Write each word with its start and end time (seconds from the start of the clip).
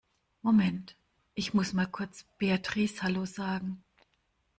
Moment, 0.41 0.95
ich 1.35 1.53
muss 1.53 1.73
mal 1.73 1.85
kurz 1.85 2.25
Beatrix 2.39 3.03
Hallo 3.03 3.25
sagen. 3.25 3.83